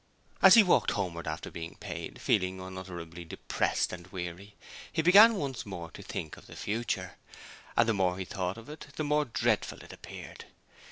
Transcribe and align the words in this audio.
As 0.41 0.55
he 0.55 0.63
walked 0.63 0.89
homewards 0.89 1.27
after 1.27 1.51
being 1.51 1.75
paid, 1.75 2.19
feeling 2.19 2.59
unutterably 2.59 3.23
depressed 3.23 3.93
and 3.93 4.07
weary, 4.07 4.55
he 4.91 5.03
began 5.03 5.35
once 5.35 5.63
more 5.63 5.91
to 5.91 6.01
think 6.01 6.37
of 6.37 6.47
the 6.47 6.55
future; 6.55 7.17
and 7.77 7.87
the 7.87 7.93
more 7.93 8.17
he 8.17 8.25
thought 8.25 8.57
of 8.57 8.67
it 8.67 8.87
the 8.95 9.03
more 9.03 9.25
dreadful 9.25 9.83
it 9.83 9.93
appeared. 9.93 10.45